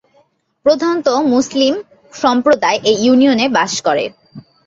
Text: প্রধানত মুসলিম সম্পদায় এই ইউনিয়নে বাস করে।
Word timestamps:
প্রধানত 0.65 1.07
মুসলিম 1.33 1.73
সম্পদায় 2.13 2.79
এই 2.83 2.97
ইউনিয়নে 3.03 3.45
বাস 3.57 3.73
করে। 3.87 4.05